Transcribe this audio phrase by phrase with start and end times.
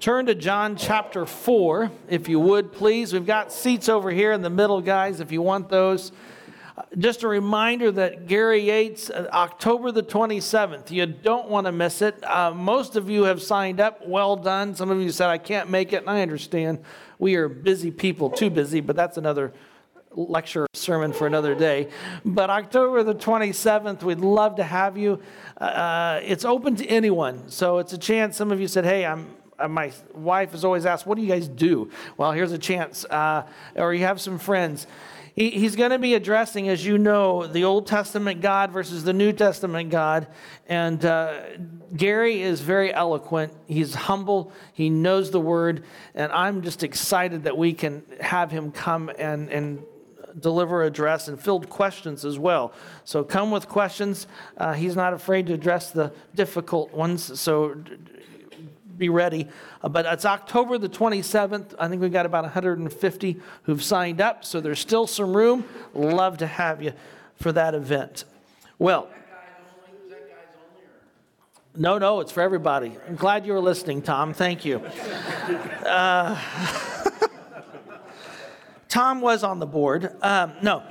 [0.00, 3.12] turn to John chapter 4, if you would, please.
[3.12, 6.10] We've got seats over here in the middle, guys, if you want those.
[6.74, 11.72] Uh, just a reminder that Gary Yates, uh, October the 27th, you don't want to
[11.72, 12.24] miss it.
[12.24, 14.06] Uh, most of you have signed up.
[14.06, 14.74] Well done.
[14.74, 16.82] Some of you said, I can't make it, and I understand.
[17.18, 19.52] We are busy people, too busy, but that's another
[20.12, 21.90] lecture sermon for another day.
[22.24, 25.20] But October the 27th, we'd love to have you.
[25.58, 27.50] Uh, it's open to anyone.
[27.50, 28.38] So it's a chance.
[28.38, 29.36] Some of you said, hey, I'm.
[29.60, 31.90] Uh, my wife has always asked, What do you guys do?
[32.16, 33.04] Well, here's a chance.
[33.04, 34.86] Uh, or you have some friends.
[35.34, 39.12] He, he's going to be addressing, as you know, the Old Testament God versus the
[39.12, 40.26] New Testament God.
[40.66, 41.42] And uh,
[41.96, 43.52] Gary is very eloquent.
[43.66, 44.52] He's humble.
[44.72, 45.84] He knows the word.
[46.14, 49.82] And I'm just excited that we can have him come and, and
[50.38, 52.72] deliver address and field questions as well.
[53.04, 54.26] So come with questions.
[54.56, 57.40] Uh, he's not afraid to address the difficult ones.
[57.40, 57.76] So
[59.00, 59.48] be ready.
[59.82, 61.74] Uh, but it's October the 27th.
[61.78, 64.44] I think we've got about 150 who've signed up.
[64.44, 65.64] So there's still some room.
[65.94, 66.92] Love to have you
[67.34, 68.24] for that event.
[68.78, 69.08] Well,
[71.76, 72.96] no, no, it's for everybody.
[73.08, 74.34] I'm glad you were listening, Tom.
[74.34, 74.80] Thank you.
[75.86, 76.38] Uh,
[78.88, 80.12] Tom was on the board.
[80.20, 80.82] Um, no.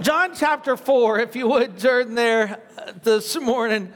[0.00, 2.60] John chapter 4, if you would turn there
[3.02, 3.92] this morning.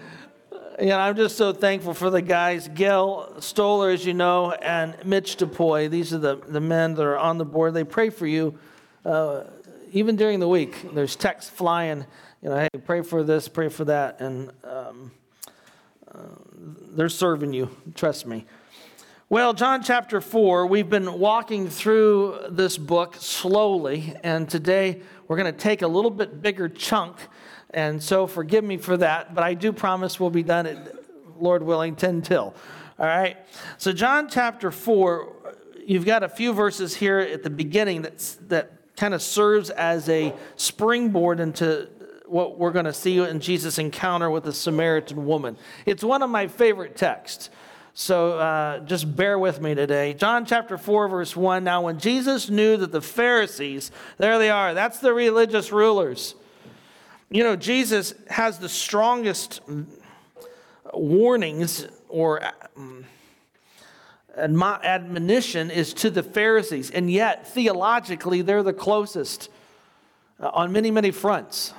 [0.80, 4.96] You know, I'm just so thankful for the guys, Gail Stoller, as you know, and
[5.04, 5.90] Mitch DePoy.
[5.90, 7.74] These are the, the men that are on the board.
[7.74, 8.58] They pray for you
[9.04, 9.44] uh,
[9.92, 10.94] even during the week.
[10.94, 12.06] There's texts flying,
[12.40, 14.20] you know, hey, pray for this, pray for that.
[14.20, 15.10] And um,
[16.10, 16.20] uh,
[16.92, 18.46] they're serving you, trust me.
[19.28, 25.52] Well, John chapter 4, we've been walking through this book slowly, and today we're going
[25.52, 27.16] to take a little bit bigger chunk.
[27.72, 30.94] And so forgive me for that, but I do promise we'll be done at,
[31.40, 32.54] Lord willing, 10 till.
[32.98, 33.36] All right?
[33.78, 35.56] So, John chapter 4,
[35.86, 40.08] you've got a few verses here at the beginning that's, that kind of serves as
[40.08, 41.88] a springboard into
[42.26, 45.56] what we're going to see in Jesus' encounter with the Samaritan woman.
[45.84, 47.50] It's one of my favorite texts.
[47.94, 50.14] So uh, just bear with me today.
[50.14, 51.62] John chapter 4, verse 1.
[51.64, 56.34] Now, when Jesus knew that the Pharisees, there they are, that's the religious rulers.
[57.32, 59.62] You know, Jesus has the strongest
[60.92, 62.42] warnings or
[62.76, 63.06] um,
[64.36, 69.48] admonition is to the Pharisees, and yet theologically, they're the closest
[70.40, 71.72] uh, on many, many fronts.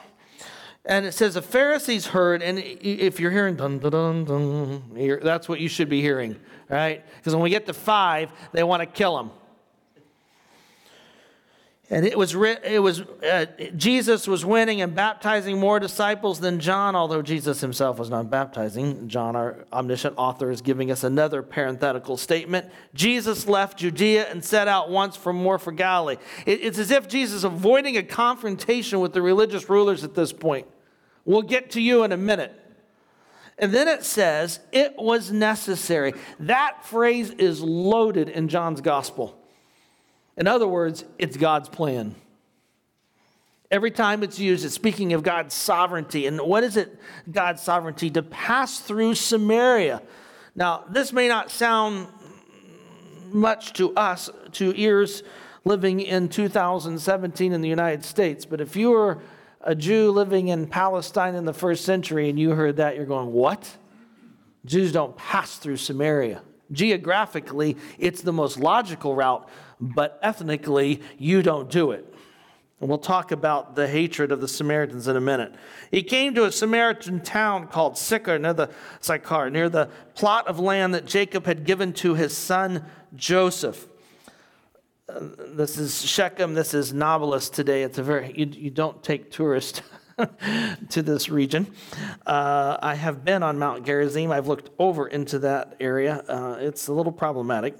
[0.85, 5.47] And it says the Pharisees heard, and if you're hearing dun dun dun dun, that's
[5.47, 6.35] what you should be hearing,
[6.67, 7.05] right?
[7.17, 9.29] Because when we get to five, they want to kill him.
[11.93, 13.45] And it was, it was uh,
[13.77, 19.07] Jesus was winning and baptizing more disciples than John, although Jesus himself was not baptizing.
[19.07, 22.65] John, our omniscient author, is giving us another parenthetical statement.
[22.95, 26.17] Jesus left Judea and set out once for more for Galilee.
[26.47, 30.33] It, it's as if Jesus is avoiding a confrontation with the religious rulers at this
[30.33, 30.65] point.
[31.25, 32.59] We'll get to you in a minute.
[33.59, 36.15] And then it says, it was necessary.
[36.39, 39.39] That phrase is loaded in John's gospel.
[40.37, 42.15] In other words, it's God's plan.
[43.69, 46.27] Every time it's used, it's speaking of God's sovereignty.
[46.27, 46.95] And what is it,
[47.31, 48.09] God's sovereignty?
[48.11, 50.01] To pass through Samaria.
[50.55, 52.07] Now, this may not sound
[53.31, 55.23] much to us, to ears
[55.65, 59.19] living in 2017 in the United States, but if you were
[59.61, 63.31] a Jew living in Palestine in the first century and you heard that, you're going,
[63.31, 63.77] What?
[64.65, 66.41] Jews don't pass through Samaria.
[66.71, 69.47] Geographically, it's the most logical route,
[69.79, 72.13] but ethnically, you don't do it.
[72.79, 75.55] And we'll talk about the hatred of the Samaritans in a minute.
[75.89, 78.69] He came to a Samaritan town called Sychar near the
[78.99, 82.85] Sychar, near the plot of land that Jacob had given to his son
[83.15, 83.87] Joseph
[85.07, 87.83] this is Shechem, this is Nablus today.
[87.83, 89.81] It's a very, you, you don't take tourists
[90.89, 91.67] to this region.
[92.25, 94.31] Uh, I have been on Mount Gerizim.
[94.31, 96.23] I've looked over into that area.
[96.27, 97.77] Uh, it's a little problematic.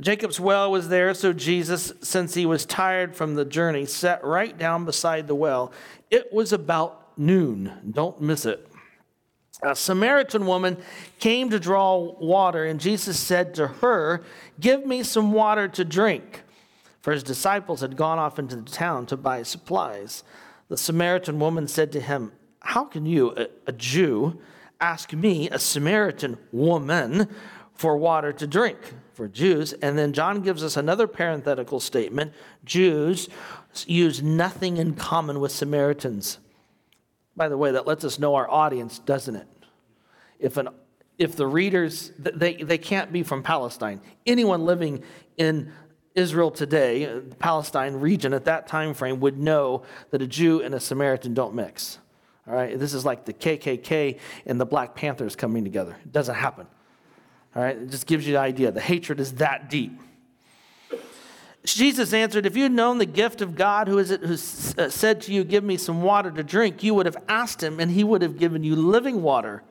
[0.00, 4.56] Jacob's well was there, so Jesus, since he was tired from the journey, sat right
[4.56, 5.72] down beside the well.
[6.10, 7.72] It was about noon.
[7.90, 8.66] Don't miss it.
[9.62, 10.78] A Samaritan woman
[11.18, 14.22] came to draw water, and Jesus said to her,
[14.58, 16.42] Give me some water to drink.
[17.02, 20.22] For his disciples had gone off into the town to buy supplies.
[20.68, 24.40] The Samaritan woman said to him, How can you, a, Jew,
[24.80, 27.28] ask me, a Samaritan woman,
[27.74, 28.78] for water to drink?
[29.20, 29.74] For Jews.
[29.74, 32.32] And then John gives us another parenthetical statement
[32.64, 33.28] Jews
[33.84, 36.38] use nothing in common with Samaritans.
[37.36, 39.46] By the way, that lets us know our audience, doesn't it?
[40.38, 40.70] If an
[41.18, 44.00] if the readers, they, they can't be from Palestine.
[44.24, 45.02] Anyone living
[45.36, 45.70] in
[46.14, 49.82] Israel today, the Palestine region at that time frame, would know
[50.12, 51.98] that a Jew and a Samaritan don't mix.
[52.48, 55.98] All right, this is like the KKK and the Black Panthers coming together.
[56.02, 56.66] It doesn't happen.
[57.54, 58.70] All right, it just gives you the idea.
[58.70, 59.98] The hatred is that deep.
[61.64, 64.88] Jesus answered, If you had known the gift of God, who is it who uh,
[64.88, 67.90] said to you, Give me some water to drink, you would have asked him, and
[67.90, 69.62] he would have given you living water.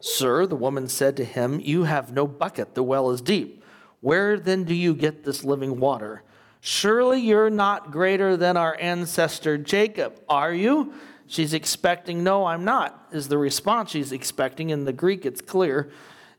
[0.00, 3.62] Sir, the woman said to him, You have no bucket, the well is deep.
[4.00, 6.22] Where then do you get this living water?
[6.62, 10.94] Surely you're not greater than our ancestor Jacob, are you?
[11.26, 14.70] She's expecting, No, I'm not, is the response she's expecting.
[14.70, 15.90] In the Greek, it's clear.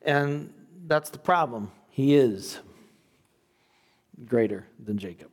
[0.01, 0.51] And
[0.91, 1.71] that's the problem.
[1.89, 2.59] He is
[4.27, 5.29] greater than Jacob.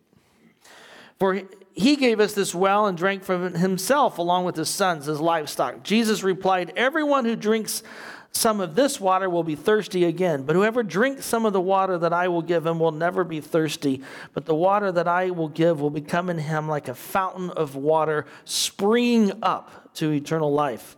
[1.18, 1.42] For
[1.74, 5.20] he gave us this well and drank from it himself along with his sons, his
[5.20, 5.82] livestock.
[5.82, 7.82] Jesus replied, Everyone who drinks
[8.30, 11.98] some of this water will be thirsty again, but whoever drinks some of the water
[11.98, 14.00] that I will give him will never be thirsty.
[14.34, 17.74] But the water that I will give will become in him like a fountain of
[17.74, 20.96] water springing up to eternal life.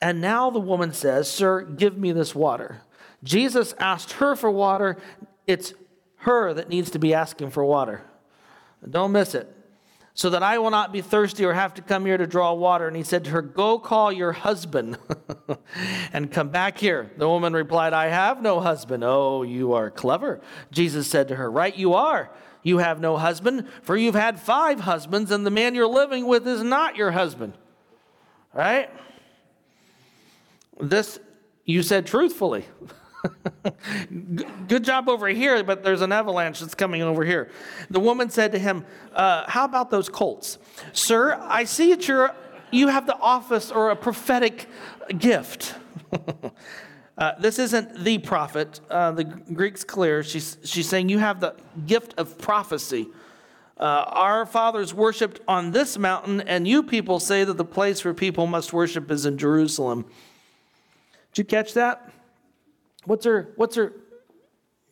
[0.00, 2.80] And now the woman says, Sir, give me this water.
[3.22, 4.96] Jesus asked her for water.
[5.46, 5.74] It's
[6.16, 8.02] her that needs to be asking for water.
[8.88, 9.56] Don't miss it.
[10.14, 12.86] So that I will not be thirsty or have to come here to draw water.
[12.86, 14.98] And he said to her, Go call your husband
[16.12, 17.10] and come back here.
[17.16, 19.04] The woman replied, I have no husband.
[19.04, 20.42] Oh, you are clever.
[20.70, 22.30] Jesus said to her, Right, you are.
[22.62, 26.46] You have no husband, for you've had five husbands, and the man you're living with
[26.46, 27.54] is not your husband.
[28.54, 28.90] Right?
[30.78, 31.18] This
[31.64, 32.66] you said truthfully.
[34.68, 37.50] Good job over here, but there's an avalanche that's coming over here.
[37.90, 38.84] The woman said to him,
[39.14, 40.58] uh, How about those colts?
[40.92, 42.34] Sir, I see that you're,
[42.70, 44.68] you have the office or a prophetic
[45.18, 45.74] gift.
[47.18, 48.80] uh, this isn't the prophet.
[48.90, 50.22] Uh, the Greek's clear.
[50.22, 51.54] She's, she's saying you have the
[51.86, 53.08] gift of prophecy.
[53.78, 58.14] Uh, our fathers worshiped on this mountain, and you people say that the place where
[58.14, 60.04] people must worship is in Jerusalem.
[61.32, 62.12] Did you catch that?
[63.04, 63.92] What's her, what's her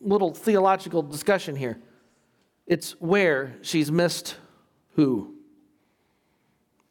[0.01, 1.79] little theological discussion here?
[2.67, 4.37] It's where she's missed
[4.95, 5.35] who.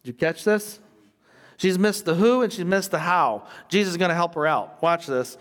[0.04, 0.80] Did you catch this?
[1.58, 3.46] She's missed the who and she's missed the how.
[3.68, 4.82] Jesus is going to help her out.
[4.82, 5.38] Watch this.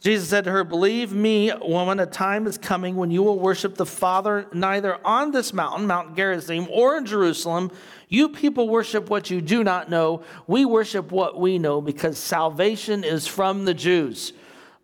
[0.00, 3.74] Jesus said to her, Believe me, woman, a time is coming when you will worship
[3.74, 7.70] the Father neither on this mountain, Mount Gerizim, or in Jerusalem.
[8.08, 10.22] You people worship what you do not know.
[10.46, 14.32] We worship what we know because salvation is from the Jews.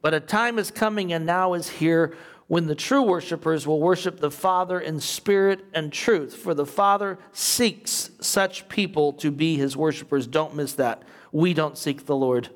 [0.04, 2.14] But a time is coming and now is here
[2.46, 6.36] when the true worshipers will worship the Father in spirit and truth.
[6.36, 10.26] For the Father seeks such people to be his worshipers.
[10.26, 11.04] Don't miss that.
[11.32, 12.50] We don't seek the Lord,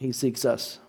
[0.00, 0.80] he seeks us.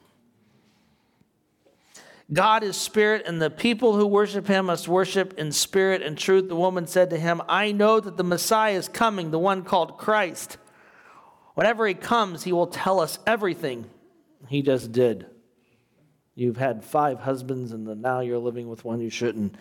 [2.34, 6.50] God is spirit, and the people who worship him must worship in spirit and truth.
[6.50, 10.00] The woman said to him, I know that the Messiah is coming, the one called
[10.00, 10.58] Christ.
[11.54, 13.88] Whenever he comes, he will tell us everything.
[14.48, 15.26] He just did.
[16.36, 19.56] You've had five husbands, and now you're living with one you shouldn't.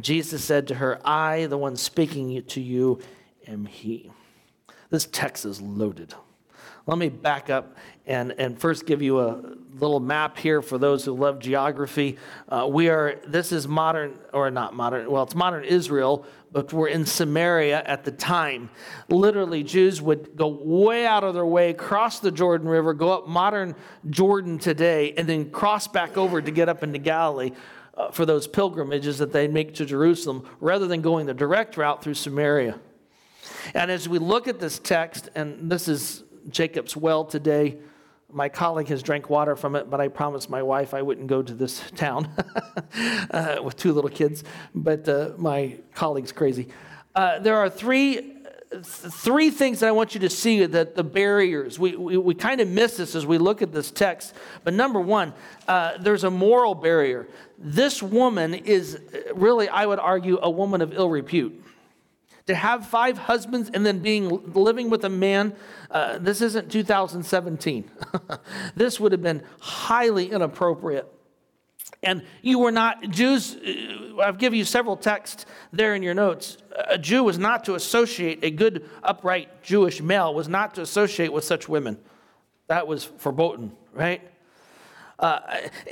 [0.00, 3.00] Jesus said to her, I, the one speaking to you,
[3.46, 4.10] am he.
[4.90, 6.14] This text is loaded.
[6.86, 7.76] Let me back up
[8.06, 9.40] and, and first give you a
[9.78, 12.18] little map here for those who love geography.
[12.48, 16.88] Uh, we are, this is modern, or not modern, well, it's modern Israel, but we're
[16.88, 18.70] in Samaria at the time.
[19.08, 23.26] Literally, Jews would go way out of their way, cross the Jordan River, go up
[23.26, 23.74] modern
[24.10, 27.52] Jordan today, and then cross back over to get up into Galilee.
[27.94, 32.02] Uh, for those pilgrimages that they make to Jerusalem, rather than going the direct route
[32.02, 32.80] through Samaria.
[33.74, 37.76] And as we look at this text, and this is Jacob's well today.
[38.32, 41.42] My colleague has drank water from it, but I promised my wife I wouldn't go
[41.42, 42.28] to this town
[43.30, 44.42] uh, with two little kids.
[44.74, 46.68] But uh, my colleague's crazy.
[47.14, 48.32] Uh, there are three
[48.80, 51.78] three things that I want you to see that the barriers.
[51.78, 54.34] We, we, we kind of miss this as we look at this text.
[54.64, 55.34] But number one,
[55.68, 57.28] uh, there's a moral barrier.
[57.58, 58.98] This woman is
[59.34, 61.62] really, I would argue, a woman of ill repute
[62.46, 65.54] to have five husbands and then being living with a man
[65.90, 67.90] uh, this isn't 2017
[68.74, 71.06] this would have been highly inappropriate.
[72.02, 76.58] And you were not jews uh, i've given you several texts there in your notes.
[76.88, 81.32] A jew was not to associate a good upright jewish male was not to associate
[81.32, 81.98] with such women.
[82.68, 84.22] That was verboten right?
[85.18, 85.40] Uh,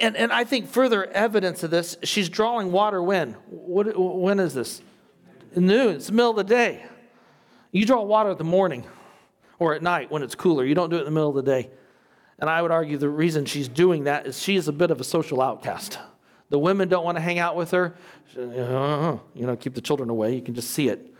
[0.00, 3.34] and, and I think further evidence of this, she's drawing water when?
[3.48, 4.82] What, when is this?
[5.56, 6.84] Noon, it's the middle of the day.
[7.72, 8.84] You draw water at the morning
[9.58, 10.64] or at night when it's cooler.
[10.64, 11.70] You don't do it in the middle of the day.
[12.38, 15.00] And I would argue the reason she's doing that is she is a bit of
[15.00, 15.98] a social outcast.
[16.48, 17.94] The women don't want to hang out with her.
[18.36, 19.18] Uh-huh.
[19.34, 20.34] You know, keep the children away.
[20.34, 21.14] You can just see it.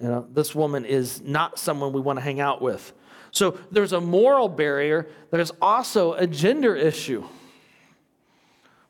[0.00, 2.92] You know, this woman is not someone we want to hang out with.
[3.30, 5.08] So there's a moral barrier.
[5.30, 7.24] There's also a gender issue.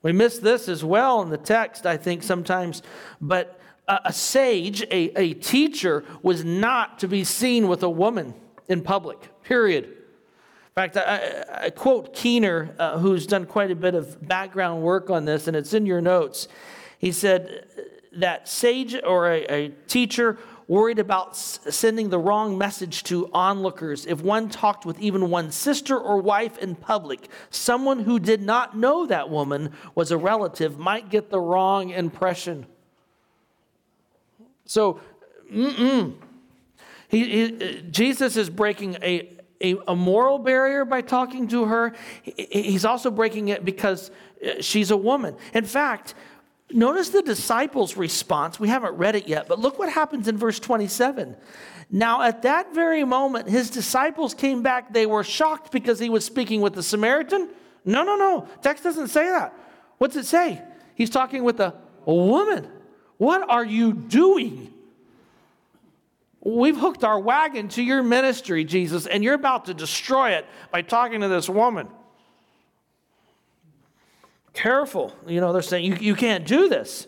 [0.03, 2.83] We miss this as well in the text, I think, sometimes.
[3.21, 8.35] But a, sage, a, a teacher, was not to be seen with a woman
[8.69, 9.85] in public, period.
[9.85, 15.11] In fact, I, I quote Keener, uh, who's done quite a bit of background work
[15.11, 16.49] on this, and it's in your notes.
[16.99, 17.67] He said
[18.13, 24.07] that sage or a, a teacher worried about sending the wrong message to onlookers.
[24.07, 28.77] If one talked with even one's sister or wife in public, someone who did not
[28.77, 32.67] know that woman was a relative might get the wrong impression.
[34.67, 35.01] So,
[35.51, 36.15] he,
[37.09, 41.95] he, Jesus is breaking a, a, a, moral barrier by talking to her.
[42.23, 44.11] He's also breaking it because
[44.45, 45.37] uh, she's a woman.
[45.53, 46.15] In fact,
[46.71, 48.59] Notice the disciples' response.
[48.59, 51.37] We haven't read it yet, but look what happens in verse 27.
[51.91, 54.93] Now, at that very moment, his disciples came back.
[54.93, 57.51] They were shocked because he was speaking with the Samaritan.
[57.85, 58.49] No, no, no.
[58.63, 59.55] Text doesn't say that.
[59.99, 60.63] What's it say?
[60.95, 61.75] He's talking with a,
[62.07, 62.67] a woman.
[63.19, 64.73] What are you doing?
[66.41, 70.83] We've hooked our wagon to your ministry, Jesus, and you're about to destroy it by
[70.83, 71.89] talking to this woman
[74.55, 75.13] careful.
[75.27, 77.07] You know, they're saying you, you can't do this.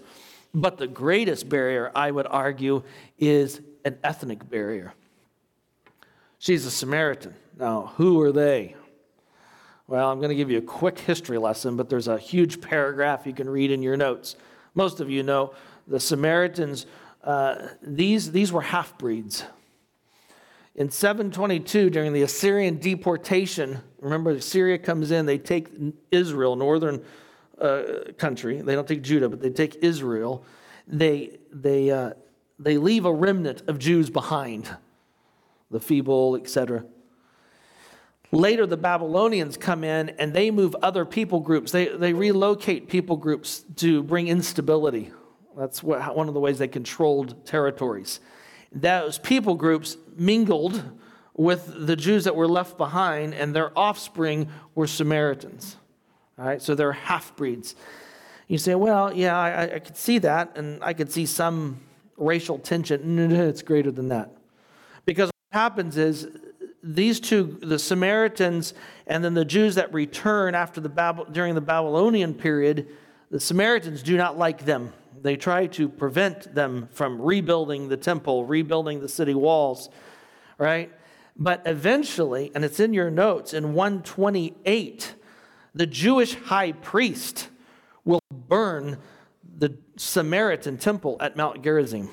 [0.52, 2.82] But the greatest barrier, I would argue,
[3.18, 4.92] is an ethnic barrier.
[6.38, 7.34] She's a Samaritan.
[7.58, 8.74] Now, who are they?
[9.86, 13.26] Well, I'm going to give you a quick history lesson, but there's a huge paragraph
[13.26, 14.36] you can read in your notes.
[14.74, 15.54] Most of you know
[15.86, 16.86] the Samaritans,
[17.22, 19.44] uh, these, these were half breeds.
[20.74, 25.68] In 722, during the Assyrian deportation, remember Assyria comes in, they take
[26.10, 27.02] Israel, northern
[27.58, 27.82] uh,
[28.18, 28.60] country.
[28.60, 30.44] They don't take Judah, but they take Israel.
[30.86, 32.10] They, they, uh,
[32.58, 34.68] they leave a remnant of Jews behind,
[35.70, 36.84] the feeble, etc.
[38.32, 41.72] Later, the Babylonians come in and they move other people groups.
[41.72, 45.10] They, they relocate people groups to bring instability.
[45.56, 48.20] That's what, one of the ways they controlled territories.
[48.72, 50.82] Those people groups mingled
[51.34, 55.76] with the Jews that were left behind, and their offspring were Samaritans.
[56.38, 57.74] All right, so they're half breeds.
[58.48, 61.80] You say, well, yeah, I, I could see that, and I could see some
[62.16, 63.18] racial tension.
[63.32, 64.30] It's greater than that.
[65.04, 66.28] Because what happens is
[66.82, 68.74] these two, the Samaritans
[69.06, 72.88] and then the Jews that return after the Bab- during the Babylonian period,
[73.30, 74.92] the Samaritans do not like them.
[75.22, 79.88] They try to prevent them from rebuilding the temple, rebuilding the city walls,
[80.58, 80.92] right?
[81.36, 85.14] But eventually, and it's in your notes, in 128,
[85.74, 87.48] the Jewish high priest
[88.04, 88.98] will burn
[89.58, 92.10] the Samaritan temple at Mount Gerizim.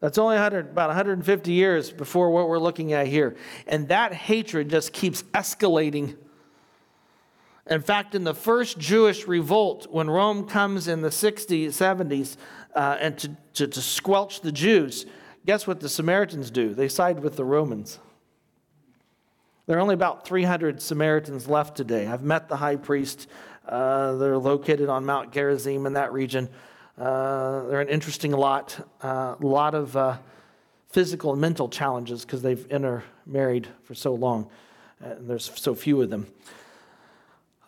[0.00, 3.36] That's only 100, about 150 years before what we're looking at here.
[3.66, 6.16] And that hatred just keeps escalating.
[7.70, 12.36] In fact, in the first Jewish revolt, when Rome comes in the 60s, 70s,
[12.74, 15.04] uh, and to, to, to squelch the Jews,
[15.44, 16.72] guess what the Samaritans do?
[16.72, 17.98] They side with the Romans.
[19.66, 22.06] There are only about 300 Samaritans left today.
[22.06, 23.28] I've met the high priest.
[23.68, 26.48] Uh, they're located on Mount Gerizim in that region.
[26.96, 28.80] Uh, they're an interesting lot.
[29.02, 30.16] A uh, lot of uh,
[30.88, 34.48] physical and mental challenges because they've intermarried for so long.
[35.00, 36.26] and there's so few of them.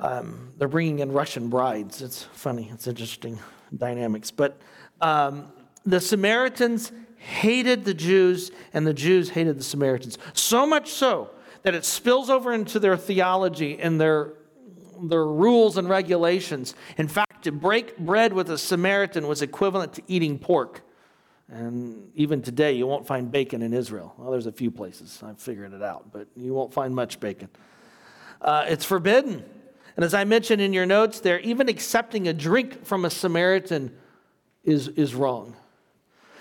[0.00, 2.00] Um, they're bringing in Russian brides.
[2.00, 2.70] It's funny.
[2.72, 3.38] It's interesting
[3.76, 4.30] dynamics.
[4.30, 4.58] But
[5.00, 5.52] um,
[5.84, 10.18] the Samaritans hated the Jews, and the Jews hated the Samaritans.
[10.32, 11.30] So much so
[11.62, 14.32] that it spills over into their theology and their,
[15.02, 16.74] their rules and regulations.
[16.96, 20.80] In fact, to break bread with a Samaritan was equivalent to eating pork.
[21.48, 24.14] And even today, you won't find bacon in Israel.
[24.16, 25.22] Well, there's a few places.
[25.22, 27.48] I've figured it out, but you won't find much bacon.
[28.40, 29.44] Uh, it's forbidden.
[29.96, 33.96] And as I mentioned in your notes there, even accepting a drink from a Samaritan
[34.64, 35.56] is, is wrong.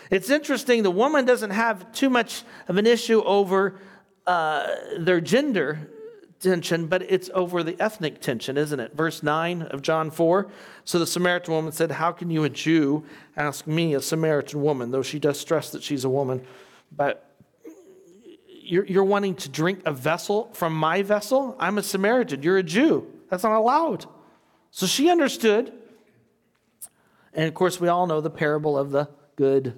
[0.09, 3.79] It's interesting, the woman doesn't have too much of an issue over
[4.25, 5.89] uh, their gender
[6.39, 8.93] tension, but it's over the ethnic tension, isn't it?
[8.95, 10.49] Verse 9 of John 4.
[10.85, 13.03] So the Samaritan woman said, How can you, a Jew,
[13.35, 16.43] ask me, a Samaritan woman, though she does stress that she's a woman,
[16.95, 17.29] but
[18.47, 21.55] you're, you're wanting to drink a vessel from my vessel?
[21.59, 22.41] I'm a Samaritan.
[22.41, 23.07] You're a Jew.
[23.29, 24.05] That's not allowed.
[24.71, 25.73] So she understood.
[27.33, 29.77] And of course, we all know the parable of the Good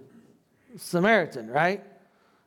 [0.77, 1.83] Samaritan, right?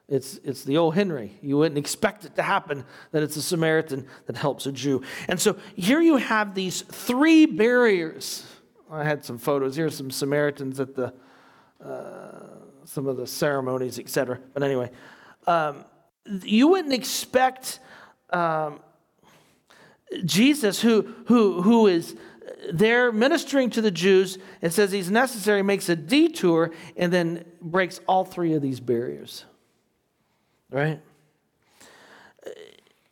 [0.08, 1.38] It's, it's the old Henry.
[1.40, 5.02] You wouldn't expect it to happen that it's a Samaritan that helps a Jew.
[5.28, 8.44] And so here you have these three barriers.
[8.90, 9.76] I had some photos.
[9.76, 11.14] Here's some Samaritans at the
[11.84, 14.38] uh, some of the ceremonies, etc.
[14.52, 14.90] But anyway,
[15.46, 15.84] um,
[16.42, 17.80] you wouldn't expect
[18.30, 18.80] um,
[20.24, 22.16] Jesus, who, who, who is
[22.72, 28.00] there ministering to the Jews and says he's necessary, makes a detour, and then breaks
[28.06, 29.44] all three of these barriers.
[30.70, 31.00] Right?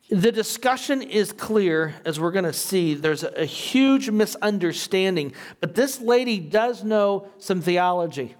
[0.09, 2.93] The discussion is clear, as we're going to see.
[2.93, 8.35] There's a, huge misunderstanding, but this lady does know some theology.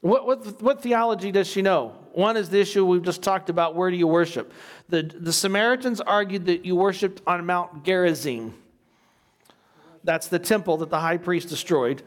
[0.00, 1.96] What, what, what theology does she know?
[2.12, 4.52] One is the issue we've just talked about where do you worship?
[4.88, 8.54] The, the Samaritans argued that you worshiped on Mount Gerizim.
[10.02, 12.02] That's the temple that the high priest destroyed.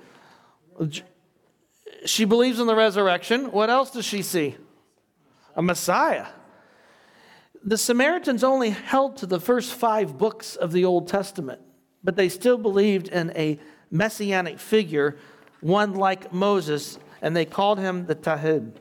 [2.05, 3.51] She believes in the resurrection.
[3.51, 4.57] What else does she see?
[5.55, 6.27] A Messiah.
[7.63, 11.61] The Samaritans only held to the first five books of the Old Testament,
[12.03, 13.57] but they still believed in a
[13.89, 15.15] messianic figure,
[15.61, 18.75] one like Moses, and they called him the Taheb.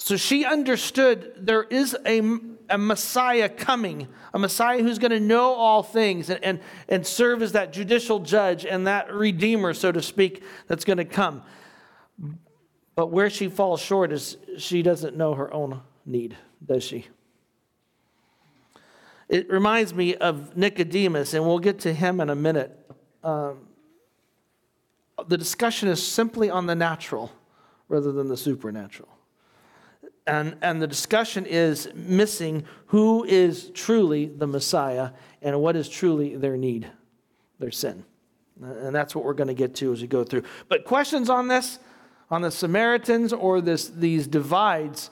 [0.00, 2.22] So she understood there is a,
[2.70, 7.42] a Messiah coming, a Messiah who's going to know all things and, and, and serve
[7.42, 11.42] as that judicial judge and that redeemer, so to speak, that's going to come.
[12.94, 17.08] But where she falls short is she doesn't know her own need, does she?
[19.28, 22.88] It reminds me of Nicodemus, and we'll get to him in a minute.
[23.24, 23.66] Um,
[25.26, 27.32] the discussion is simply on the natural
[27.88, 29.17] rather than the supernatural.
[30.28, 36.36] And, and the discussion is missing who is truly the Messiah and what is truly
[36.36, 36.86] their need,
[37.58, 38.04] their sin.
[38.60, 40.42] And that's what we're going to get to as we go through.
[40.68, 41.78] But questions on this,
[42.30, 45.10] on the Samaritans or this, these divides,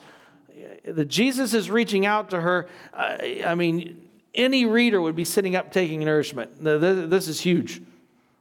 [0.85, 2.67] that Jesus is reaching out to her.
[2.93, 6.63] I, I mean, any reader would be sitting up taking nourishment.
[6.63, 7.81] This is huge.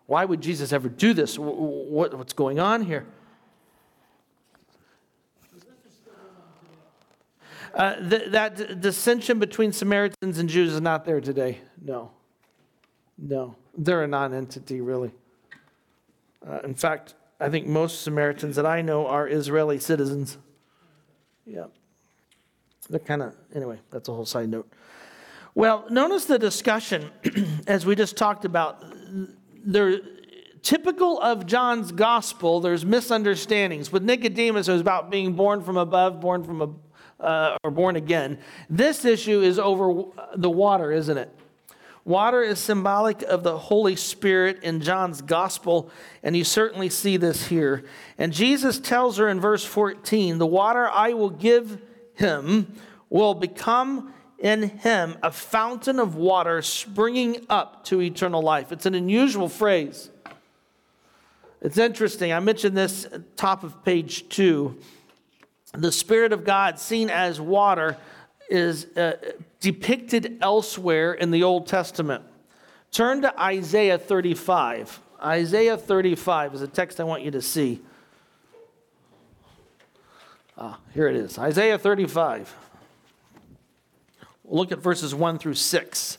[0.07, 1.39] Why would Jesus ever do this?
[1.39, 3.07] What's going on here?
[7.77, 11.59] Uh, th- that dissension between Samaritans and Jews is not there today.
[11.81, 12.11] No.
[13.19, 13.55] No.
[13.77, 15.13] They're a non entity, really.
[16.49, 20.39] Uh, in fact, I think most Samaritans that I know are Israeli citizens.
[21.45, 21.67] Yeah.
[22.89, 24.73] They're kind of, anyway, that's a whole side note.
[25.55, 27.11] Well, notice the discussion,
[27.67, 28.83] as we just talked about.
[29.67, 30.01] There,
[30.63, 33.93] typical of John's gospel, there's misunderstandings.
[33.93, 36.69] With Nicodemus, it was about being born from above, born from a,
[37.21, 38.39] uh, or born again.
[38.69, 41.31] This issue is over the water, isn't it?
[42.05, 45.91] Water is symbolic of the Holy Spirit in John's gospel,
[46.23, 47.85] and you certainly see this here.
[48.17, 51.81] And Jesus tells her in verse 14 the water I will give
[52.15, 52.73] him
[53.11, 58.71] will become in him a fountain of water springing up to eternal life.
[58.71, 60.11] It's an unusual phrase.
[61.61, 62.33] It's interesting.
[62.33, 64.79] I mentioned this top of page two
[65.77, 67.97] the Spirit of God, seen as water,
[68.49, 69.17] is uh,
[69.61, 72.25] depicted elsewhere in the Old Testament.
[72.93, 75.01] Turn to Isaiah 35.
[75.23, 77.81] Isaiah 35 is a text I want you to see.
[80.59, 82.55] Ah, here it is Isaiah 35.
[84.45, 86.19] We'll look at verses 1 through 6.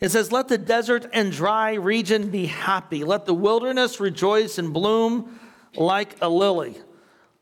[0.00, 3.04] It says, Let the desert and dry region be happy.
[3.04, 5.38] Let the wilderness rejoice and bloom
[5.76, 6.76] like a lily.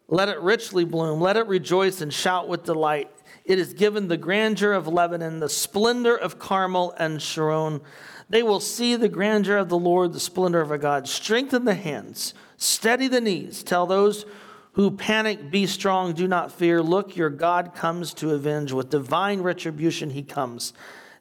[0.09, 1.21] Let it richly bloom.
[1.21, 3.11] Let it rejoice and shout with delight.
[3.45, 7.83] It is given the grandeur of Lebanon, the splendor of Carmel and Sharon.
[8.31, 11.09] They will see the grandeur of the Lord, the splendor of our God.
[11.09, 13.63] Strengthen the hands, steady the knees.
[13.63, 14.25] Tell those
[14.73, 16.83] who panic, be strong, do not fear.
[16.83, 18.73] Look, your God comes to avenge.
[18.73, 20.73] With divine retribution, he comes.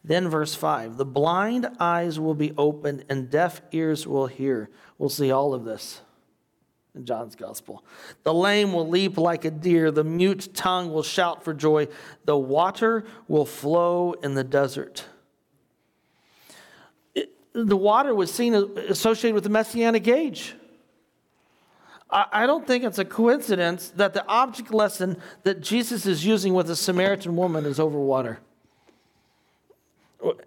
[0.03, 4.69] Then, verse 5 the blind eyes will be opened and deaf ears will hear.
[4.97, 6.01] We'll see all of this
[6.97, 7.85] in John's gospel.
[8.23, 11.87] The lame will leap like a deer, the mute tongue will shout for joy,
[12.25, 15.05] the water will flow in the desert.
[17.15, 20.55] It, the water was seen associated with the messianic age.
[22.09, 26.67] I, don't think it's a coincidence that the object lesson that Jesus is using with
[26.67, 28.39] the Samaritan woman is over water.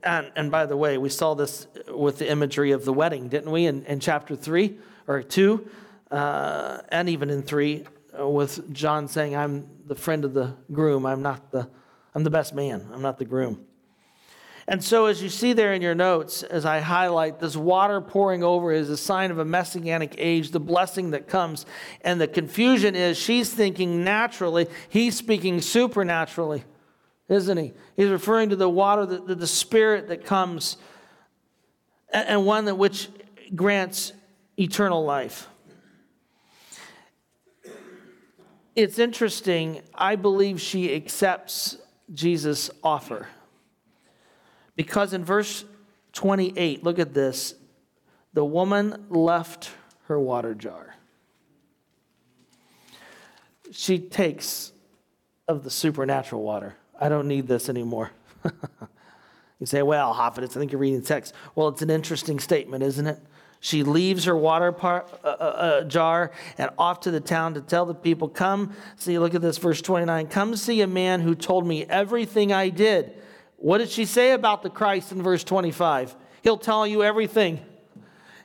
[0.03, 3.51] And, and by the way, we saw this with the imagery of the wedding, didn't
[3.51, 5.69] we, in, in chapter 3 or 2?
[6.11, 7.85] Uh, and even in three,
[8.19, 11.69] uh, with John saying, I'm the friend of the groom, I'm not the,
[12.15, 13.67] I'm the best man, I'm not the groom.
[14.71, 18.45] And so, as you see there in your notes, as I highlight, this water pouring
[18.45, 21.67] over is a sign of a messianic age, the blessing that comes.
[22.03, 26.63] And the confusion is she's thinking naturally, he's speaking supernaturally,
[27.29, 27.73] isn't he?
[27.97, 30.77] He's referring to the water, the, the spirit that comes,
[32.13, 33.09] and one that which
[33.57, 34.13] grants
[34.57, 35.49] eternal life.
[38.77, 39.83] It's interesting.
[39.95, 41.77] I believe she accepts
[42.13, 43.29] Jesus' offer.
[44.77, 45.65] Because in verse
[46.13, 47.55] 28, look at this
[48.33, 49.71] the woman left
[50.07, 50.95] her water jar.
[53.73, 54.73] She takes
[55.49, 56.77] of the supernatural water.
[56.99, 58.13] I don't need this anymore.
[59.59, 61.35] you say, well, Hoffet, I think you're reading the text.
[61.55, 63.19] Well, it's an interesting statement, isn't it?
[63.61, 67.61] She leaves her water par, uh, uh, uh, jar and off to the town to
[67.61, 70.29] tell the people, Come, see, look at this, verse 29.
[70.29, 73.13] Come see a man who told me everything I did.
[73.57, 76.17] What did she say about the Christ in verse 25?
[76.43, 77.61] He'll tell you everything.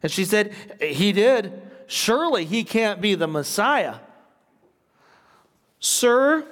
[0.04, 1.62] And she said, He did.
[1.88, 3.96] Surely he can't be the Messiah.
[5.80, 6.46] Sir,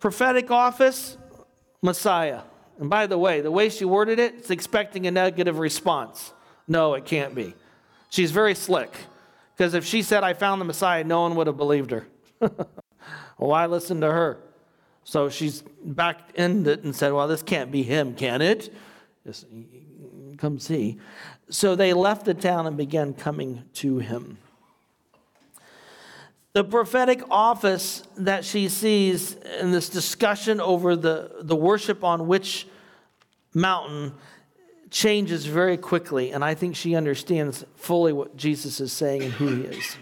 [0.00, 1.16] prophetic office,
[1.80, 2.42] Messiah.
[2.78, 6.32] And by the way, the way she worded it, it's expecting a negative response.
[6.68, 7.54] No, it can't be.
[8.12, 8.94] She's very slick.
[9.56, 12.06] Because if she said, I found the Messiah, no one would have believed her.
[12.40, 12.68] well,
[13.38, 14.38] why listen to her?
[15.02, 18.70] So she's back in it and said, Well, this can't be him, can it?
[19.26, 19.46] Just
[20.36, 20.98] come see.
[21.48, 24.36] So they left the town and began coming to him.
[26.52, 32.66] The prophetic office that she sees in this discussion over the, the worship on which
[33.54, 34.12] mountain
[34.92, 39.48] changes very quickly, and I think she understands fully what Jesus is saying and who
[39.48, 39.96] he is.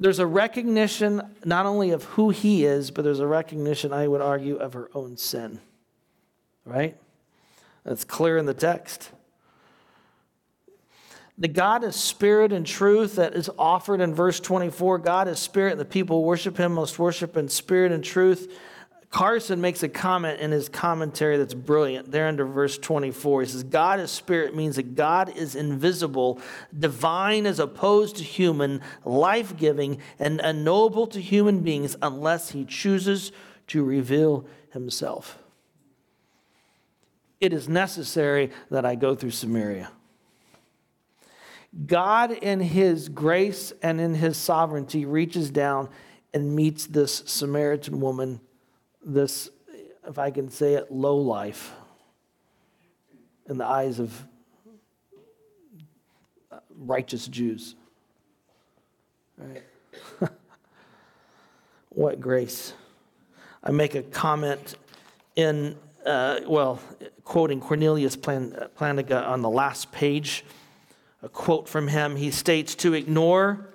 [0.00, 4.22] There's a recognition not only of who he is, but there's a recognition, I would
[4.22, 5.60] argue, of her own sin.
[6.64, 6.96] Right?
[7.84, 9.10] That's clear in the text.
[11.36, 14.98] The God is spirit and truth that is offered in verse 24.
[14.98, 18.52] God is spirit, and the people who worship him must worship in spirit and truth.
[19.12, 22.10] Carson makes a comment in his commentary that's brilliant.
[22.10, 26.40] There under verse 24, he says, God is spirit means that God is invisible,
[26.76, 33.32] divine as opposed to human, life giving, and unknowable to human beings unless he chooses
[33.66, 35.38] to reveal himself.
[37.38, 39.90] It is necessary that I go through Samaria.
[41.84, 45.90] God, in his grace and in his sovereignty, reaches down
[46.32, 48.40] and meets this Samaritan woman
[49.04, 49.50] this,
[50.08, 51.72] if I can say it, low life
[53.48, 54.24] in the eyes of
[56.78, 57.74] righteous Jews.
[59.36, 59.62] Right?
[61.88, 62.74] what grace.
[63.62, 64.76] I make a comment
[65.36, 66.80] in, uh, well,
[67.24, 70.44] quoting Cornelius Plan- Plantinga on the last page,
[71.22, 72.16] a quote from him.
[72.16, 73.71] He states, To ignore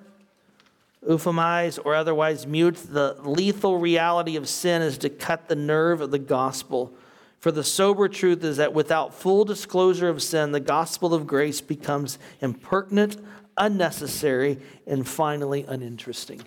[1.07, 6.11] euphemize, or otherwise mute the lethal reality of sin is to cut the nerve of
[6.11, 6.93] the gospel.
[7.39, 11.61] For the sober truth is that without full disclosure of sin, the gospel of grace
[11.61, 13.17] becomes impertinent,
[13.57, 16.41] unnecessary, and finally uninteresting.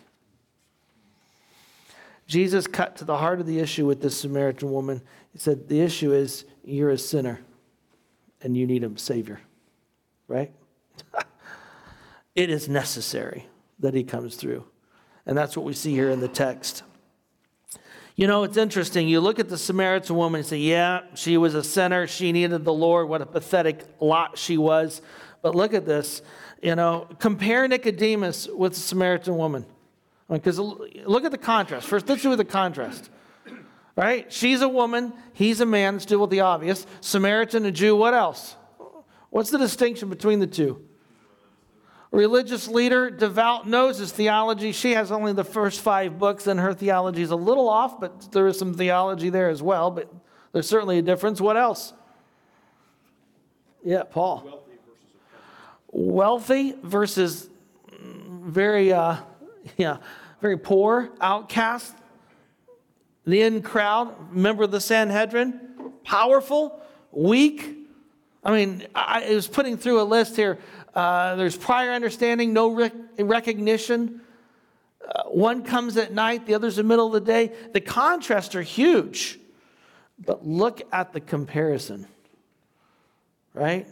[2.27, 5.03] Jesus cut to the heart of the issue with this Samaritan woman.
[5.33, 7.41] He said, The issue is you're a sinner
[8.43, 9.41] and you need a Savior,
[10.29, 10.53] right?
[12.35, 13.47] it is necessary
[13.81, 14.65] that he comes through.
[15.27, 16.83] And that's what we see here in the text.
[18.17, 19.09] You know, it's interesting.
[19.09, 22.07] You look at the Samaritan woman and say, yeah, she was a sinner.
[22.07, 23.09] She needed the Lord.
[23.09, 25.01] What a pathetic lot she was.
[25.43, 26.21] But look at this.
[26.63, 29.65] You know, compare Nicodemus with the Samaritan woman.
[30.29, 31.87] Because look at the contrast.
[31.87, 33.09] First, let's do with the contrast.
[33.97, 34.31] Right?
[34.33, 35.13] She's a woman.
[35.33, 35.95] He's a man.
[35.95, 36.87] Let's deal with the obvious.
[37.01, 37.97] Samaritan, a Jew.
[37.97, 38.55] What else?
[39.31, 40.85] What's the distinction between the two?
[42.11, 44.73] Religious leader, devout, knows his theology.
[44.73, 48.33] She has only the first five books, and her theology is a little off, but
[48.33, 49.91] there is some theology there as well.
[49.91, 50.13] But
[50.53, 51.41] there's certainly a difference.
[51.41, 51.93] What else?
[53.85, 54.65] Yeah, Paul.
[55.93, 57.49] Wealthy versus,
[58.01, 59.17] very, uh,
[59.77, 59.99] yeah,
[60.41, 61.95] very poor, outcast.
[63.25, 65.61] The in crowd, member of the Sanhedrin,
[66.05, 66.81] powerful,
[67.13, 67.77] weak.
[68.43, 70.59] I mean, I, I was putting through a list here
[70.95, 74.21] uh, there's prior understanding, no rec- recognition.
[75.07, 77.53] Uh, one comes at night, the other's in the middle of the day.
[77.73, 79.39] The contrasts are huge.
[80.25, 82.07] But look at the comparison,
[83.55, 83.87] right?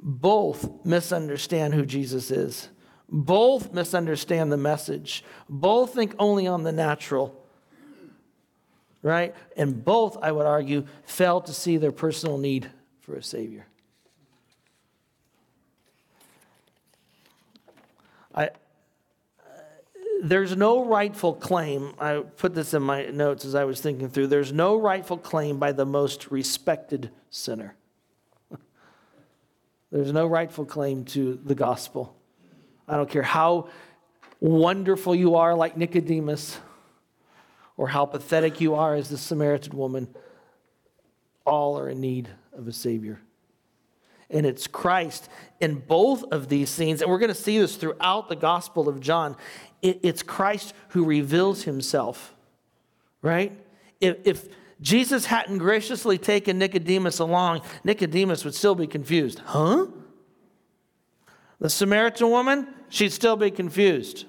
[0.00, 2.68] Both misunderstand who Jesus is.
[3.08, 5.24] Both misunderstand the message.
[5.48, 7.44] Both think only on the natural,
[9.02, 9.34] right?
[9.56, 13.66] And both, I would argue, fail to see their personal need for a Savior.
[18.34, 18.50] I, uh,
[20.22, 21.94] there's no rightful claim.
[22.00, 24.26] I put this in my notes as I was thinking through.
[24.26, 27.76] There's no rightful claim by the most respected sinner.
[29.92, 32.16] There's no rightful claim to the gospel.
[32.88, 33.68] I don't care how
[34.40, 36.58] wonderful you are, like Nicodemus,
[37.76, 40.08] or how pathetic you are as the Samaritan woman.
[41.46, 43.20] All are in need of a Savior
[44.30, 45.28] and it's Christ
[45.60, 47.02] in both of these scenes.
[47.02, 49.36] And we're going to see this throughout the Gospel of John.
[49.82, 52.34] it's Christ who reveals himself,
[53.22, 53.52] right?
[54.00, 54.48] If, if
[54.80, 59.40] Jesus hadn't graciously taken Nicodemus along, Nicodemus would still be confused.
[59.40, 59.86] Huh?
[61.60, 64.26] The Samaritan woman, she'd still be confused.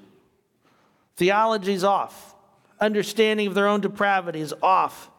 [1.16, 2.36] Theology's off.
[2.80, 5.10] Understanding of their own depravity is off.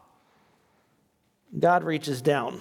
[1.58, 2.60] God reaches down.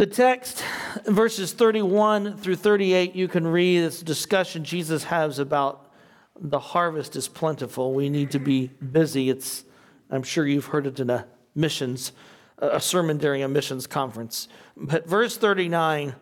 [0.00, 0.64] The text,
[1.04, 5.92] verses 31 through 38, you can read this discussion Jesus has about
[6.40, 7.92] the harvest is plentiful.
[7.92, 9.28] We need to be busy.
[9.28, 9.62] It's,
[10.08, 12.12] I'm sure you've heard it in a missions,
[12.56, 14.48] a sermon during a missions conference.
[14.74, 16.14] But verse 39,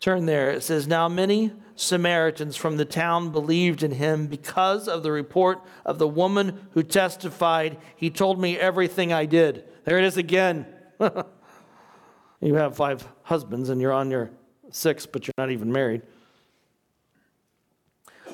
[0.00, 0.50] turn there.
[0.50, 5.62] It says, Now many Samaritans from the town believed in him because of the report
[5.86, 9.64] of the woman who testified, He told me everything I did.
[9.84, 10.66] There it is again.
[12.40, 14.30] You have five husbands and you're on your
[14.70, 16.02] sixth, but you're not even married.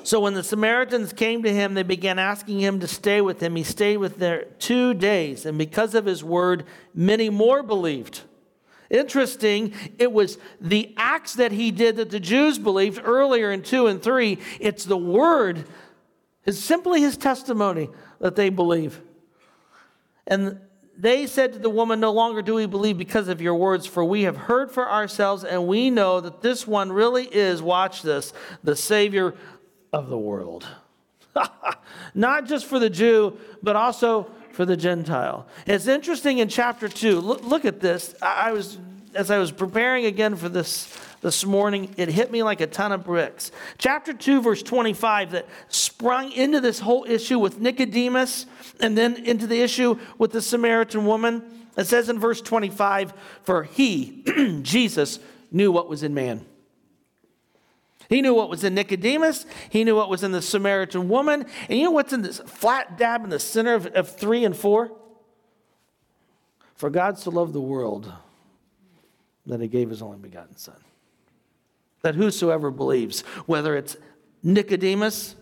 [0.03, 3.55] So when the Samaritans came to him, they began asking him to stay with him.
[3.55, 8.21] He stayed with them two days, and because of his word, many more believed.
[8.91, 13.87] Interesting, it was the acts that he did that the Jews believed earlier in 2
[13.87, 14.37] and 3.
[14.59, 15.65] It's the word,
[16.45, 17.89] it's simply his testimony
[18.19, 19.01] that they believe.
[20.27, 20.59] And
[20.97, 24.03] they said to the woman, No longer do we believe because of your words, for
[24.03, 28.33] we have heard for ourselves, and we know that this one really is, watch this,
[28.63, 29.35] the Savior
[29.91, 30.67] of the world.
[32.15, 35.47] Not just for the Jew, but also for the Gentile.
[35.67, 37.19] It's interesting in chapter 2.
[37.19, 38.15] Look, look at this.
[38.21, 38.77] I was,
[39.13, 40.85] as I was preparing again for this
[41.25, 43.49] this morning, it hit me like a ton of bricks.
[43.79, 48.45] Chapter 2, verse 25, that sprung into this whole issue with Nicodemus
[48.79, 51.43] and then into the issue with the Samaritan woman.
[51.75, 54.23] It says in verse 25, For he,
[54.61, 55.17] Jesus,
[55.49, 56.45] knew what was in man.
[58.07, 59.47] He knew what was in Nicodemus.
[59.71, 61.47] He knew what was in the Samaritan woman.
[61.67, 64.55] And you know what's in this flat dab in the center of, of three and
[64.55, 64.91] four?
[66.75, 68.13] For God so loved the world
[69.47, 70.75] that he gave his only begotten Son
[72.05, 73.97] that whosoever believes, whether it's
[74.43, 75.35] Nicodemus,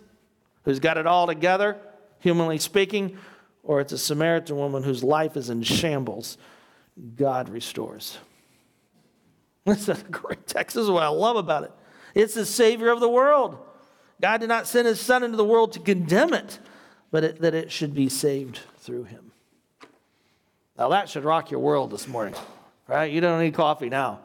[0.64, 1.76] who's got it all together,
[2.20, 3.18] humanly speaking,
[3.64, 6.38] or it's a Samaritan woman whose life is in shambles,
[7.18, 8.18] God restores.
[9.66, 10.76] That's a great text.
[10.76, 11.74] This is what I love about it.
[12.16, 13.58] It's the Savior of the world.
[14.22, 16.60] God did not send His Son into the world to condemn it,
[17.12, 19.34] but it, that it should be saved through Him.
[20.78, 22.36] Now, that should rock your world this morning,
[22.88, 23.12] right?
[23.12, 24.22] You don't need coffee now.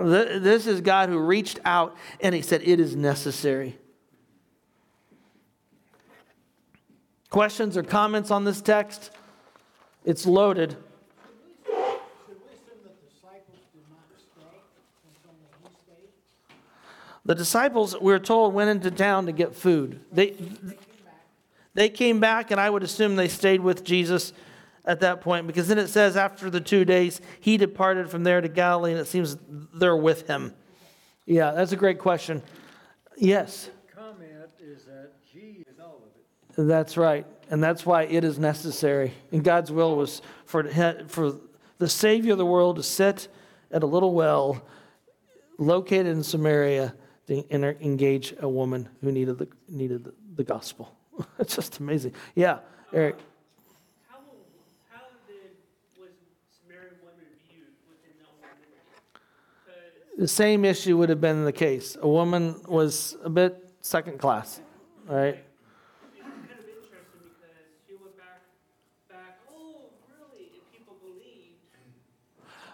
[0.00, 3.78] This is God who reached out and he said, It is necessary.
[7.28, 9.10] Questions or comments on this text?
[10.04, 10.76] It's loaded.
[17.24, 20.00] The disciples, we're told, went into town to get food.
[20.10, 20.34] They,
[21.72, 24.32] they came back, and I would assume they stayed with Jesus
[24.84, 28.40] at that point because then it says after the two days he departed from there
[28.40, 29.36] to Galilee and it seems
[29.74, 30.54] they're with him.
[31.26, 32.42] Yeah, that's a great question.
[33.16, 33.70] Yes.
[33.94, 36.68] comment is that G is all of it.
[36.68, 37.26] That's right.
[37.50, 39.12] And that's why it is necessary.
[39.30, 40.64] And God's will was for,
[41.06, 41.36] for
[41.78, 43.28] the Savior of the world to sit
[43.70, 44.62] at a little well
[45.58, 46.94] located in Samaria
[47.28, 50.96] to engage a woman who needed the, needed the, the gospel.
[51.38, 52.14] it's just amazing.
[52.34, 52.58] Yeah,
[52.92, 53.16] Eric.
[60.18, 61.96] The same issue would have been the case.
[62.00, 64.60] A woman was a bit second class,
[65.06, 65.44] right?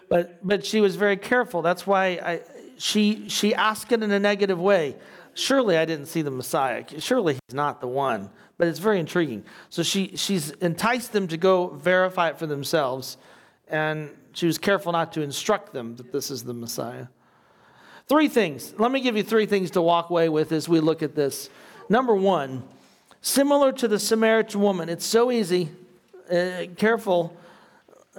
[0.09, 1.61] But, but she was very careful.
[1.61, 2.41] That's why I,
[2.77, 4.95] she, she asked it in a negative way.
[5.35, 6.83] Surely I didn't see the Messiah.
[6.97, 8.31] Surely he's not the one.
[8.57, 9.45] But it's very intriguing.
[9.69, 13.17] So she, she's enticed them to go verify it for themselves.
[13.67, 17.05] And she was careful not to instruct them that this is the Messiah.
[18.09, 18.73] Three things.
[18.77, 21.49] Let me give you three things to walk away with as we look at this.
[21.87, 22.63] Number one,
[23.21, 25.69] similar to the Samaritan woman, it's so easy.
[26.29, 27.37] Uh, careful.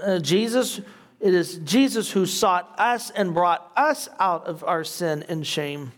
[0.00, 0.80] Uh, Jesus
[1.20, 5.92] It is Jesus who sought us and brought us out of our sin and shame.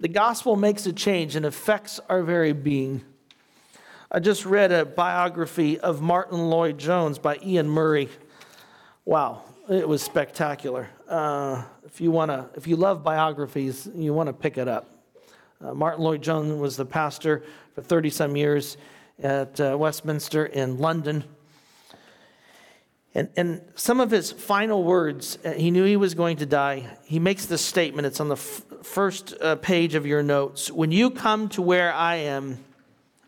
[0.00, 3.02] The gospel makes a change and affects our very being.
[4.10, 8.08] I just read a biography of Martyn Lloyd-Jones by Iain Murray.
[9.04, 10.88] Wow, it was spectacular.
[11.08, 14.88] Uh, if you want to, if you love biographies, you want to pick it up.
[15.60, 17.42] Uh, Martyn Lloyd-Jones was the pastor
[17.74, 18.76] for 30 some years
[19.22, 21.24] at uh, Westminster in London.
[23.14, 26.96] And, and some of his final words, uh, he knew he was going to die.
[27.04, 28.06] He makes this statement.
[28.06, 30.70] It's on the f- first uh, page of your notes.
[30.70, 32.58] When you come to where I am,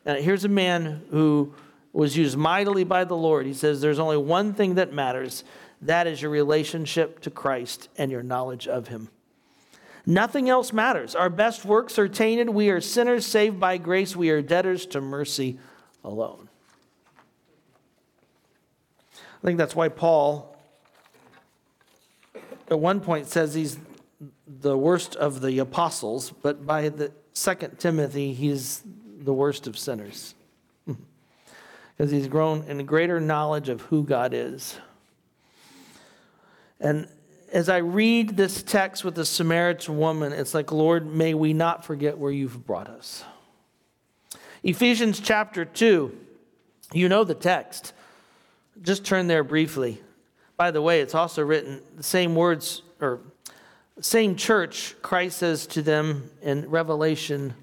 [0.04, 1.54] here's a man who
[1.92, 3.46] was used mightily by the Lord.
[3.46, 5.42] He says, There's only one thing that matters
[5.82, 9.08] that is your relationship to Christ and your knowledge of Him.
[10.06, 11.14] Nothing else matters.
[11.14, 12.48] Our best works are tainted.
[12.48, 14.16] We are sinners saved by grace.
[14.16, 15.58] We are debtors to mercy
[16.02, 16.48] alone.
[19.14, 20.56] I think that's why Paul,
[22.70, 23.78] at one point, says he's
[24.46, 28.82] the worst of the apostles, but by the second Timothy, he's
[29.18, 30.34] the worst of sinners.
[31.96, 34.78] Because he's grown in a greater knowledge of who God is.
[36.80, 37.08] And
[37.52, 41.84] as I read this text with the Samaritan woman, it's like, Lord, may we not
[41.84, 43.24] forget where you've brought us.
[44.62, 46.16] Ephesians chapter 2,
[46.92, 47.92] you know the text.
[48.82, 50.00] Just turn there briefly.
[50.56, 53.20] By the way, it's also written the same words or
[54.00, 57.54] same church, Christ says to them in Revelation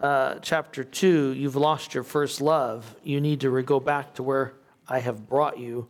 [0.00, 2.96] uh, chapter 2, you've lost your first love.
[3.04, 4.54] You need to go back to where
[4.88, 5.88] I have brought you.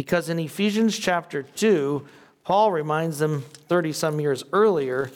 [0.00, 2.06] Because in Ephesians chapter 2,
[2.42, 5.10] Paul reminds them 30 some years earlier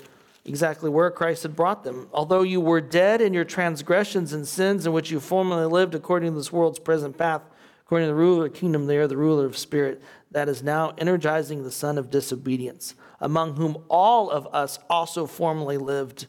[0.44, 2.06] exactly where Christ had brought them.
[2.12, 6.32] Although you were dead in your transgressions and sins in which you formerly lived according
[6.32, 7.40] to this world's present path,
[7.86, 10.92] according to the ruler of the kingdom, there, the ruler of spirit that is now
[10.98, 16.26] energizing the son of disobedience, among whom all of us also formerly lived.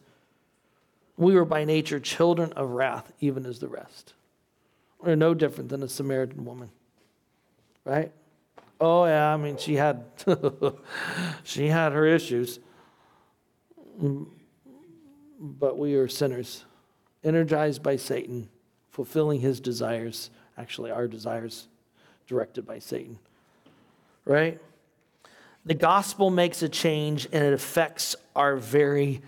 [1.17, 4.13] We were by nature children of wrath, even as the rest.
[5.01, 6.69] We're no different than a Samaritan woman,
[7.83, 8.13] right?
[8.79, 10.03] Oh yeah, I mean she had
[11.43, 12.59] she had her issues.
[15.39, 16.65] But we are sinners,
[17.23, 18.49] energized by Satan,
[18.89, 21.67] fulfilling his desires, actually our desires
[22.27, 23.19] directed by Satan.
[24.25, 24.59] Right?
[25.65, 29.21] The gospel makes a change and it affects our very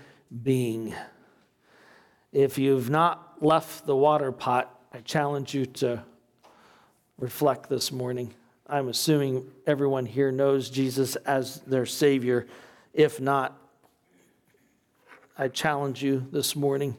[0.43, 0.93] being.
[2.31, 6.03] If you've not left the water pot, I challenge you to
[7.17, 8.33] reflect this morning.
[8.69, 12.47] I'm assuming everyone here knows Jesus as their Savior.
[12.93, 13.57] If not,
[15.37, 16.97] I challenge you this morning.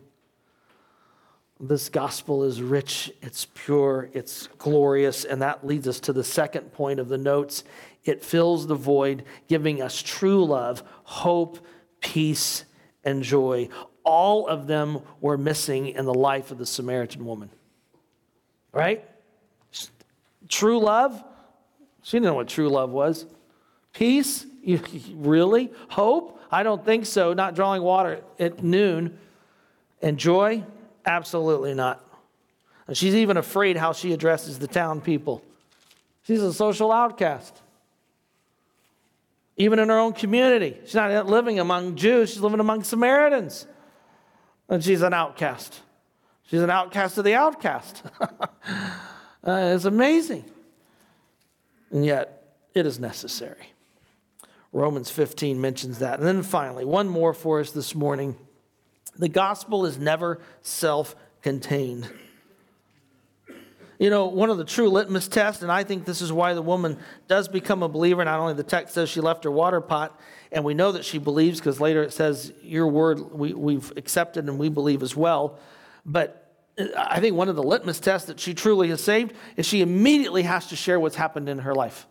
[1.61, 6.73] This gospel is rich, it's pure, it's glorious, and that leads us to the second
[6.73, 7.65] point of the notes.
[8.05, 11.59] It fills the void, giving us true love, hope,
[12.01, 12.65] peace,
[13.05, 13.69] and joy.
[14.05, 17.51] All of them were missing in the life of the Samaritan woman.
[18.73, 19.05] Right?
[20.49, 21.23] True love,
[22.09, 23.27] she didn't know what true love was.
[23.93, 24.47] Peace?
[25.15, 25.71] Really?
[25.89, 26.41] Hope?
[26.51, 27.35] I don't think so.
[27.35, 29.19] Not drawing water at noon.
[30.01, 30.65] And joy?
[31.05, 32.03] Absolutely not.
[32.87, 35.43] And she's even afraid how she addresses the town people.
[36.23, 37.61] She's a social outcast.
[39.59, 40.79] Even in her own community.
[40.85, 43.67] She's not living among Jews, she's living among Samaritans.
[44.71, 45.79] And she's an outcast.
[46.47, 48.03] She's an outcast of the outcast.
[48.21, 48.47] uh,
[49.45, 50.45] it's amazing.
[51.91, 53.73] And yet, it is necessary.
[54.73, 56.19] Romans 15 mentions that.
[56.19, 58.37] And then finally, one more for us this morning.
[59.17, 62.09] The gospel is never self contained.
[63.99, 66.63] You know, one of the true litmus tests, and I think this is why the
[66.63, 68.25] woman does become a believer.
[68.25, 70.19] Not only the text says she left her water pot,
[70.53, 74.45] and we know that she believes because later it says, Your word we, we've accepted
[74.45, 75.59] and we believe as well.
[76.07, 76.48] But
[76.97, 80.43] I think one of the litmus tests that she truly is saved is she immediately
[80.43, 82.07] has to share what's happened in her life.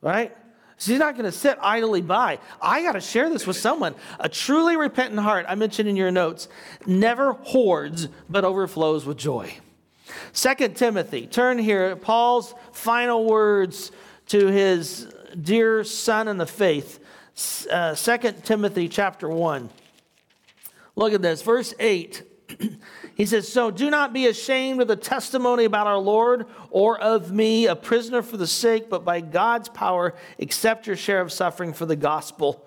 [0.00, 0.36] Right?
[0.78, 2.38] She's not going to sit idly by.
[2.60, 3.94] I got to share this with someone.
[4.20, 6.48] A truly repentant heart, I mentioned in your notes,
[6.86, 9.54] never hoards but overflows with joy.
[10.32, 13.90] Second Timothy, turn here, Paul's final words
[14.26, 17.00] to his dear son in the faith.
[17.70, 19.70] Uh, Second Timothy chapter 1.
[20.94, 22.22] Look at this, verse 8.
[23.14, 27.32] He says, So do not be ashamed of the testimony about our Lord or of
[27.32, 31.72] me, a prisoner for the sake, but by God's power, accept your share of suffering
[31.72, 32.66] for the gospel.